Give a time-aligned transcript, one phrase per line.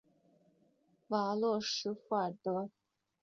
[1.09, 2.71] 瓦罗什弗尔德。